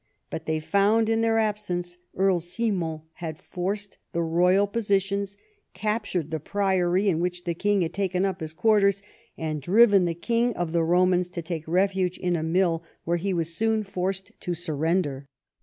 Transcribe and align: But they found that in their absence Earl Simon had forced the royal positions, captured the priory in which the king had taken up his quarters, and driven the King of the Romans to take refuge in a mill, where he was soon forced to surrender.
But 0.31 0.47
they 0.47 0.59
found 0.59 1.05
that 1.05 1.11
in 1.11 1.21
their 1.21 1.37
absence 1.37 1.95
Earl 2.15 2.39
Simon 2.39 3.03
had 3.17 3.37
forced 3.37 3.99
the 4.13 4.23
royal 4.23 4.65
positions, 4.65 5.37
captured 5.75 6.31
the 6.31 6.39
priory 6.39 7.07
in 7.07 7.19
which 7.19 7.43
the 7.43 7.53
king 7.53 7.81
had 7.81 7.93
taken 7.93 8.25
up 8.25 8.39
his 8.39 8.51
quarters, 8.51 9.03
and 9.37 9.61
driven 9.61 10.05
the 10.05 10.15
King 10.15 10.55
of 10.55 10.71
the 10.71 10.83
Romans 10.83 11.29
to 11.29 11.43
take 11.43 11.67
refuge 11.67 12.17
in 12.17 12.35
a 12.35 12.41
mill, 12.41 12.83
where 13.03 13.17
he 13.17 13.31
was 13.31 13.53
soon 13.53 13.83
forced 13.83 14.31
to 14.39 14.55
surrender. 14.55 15.27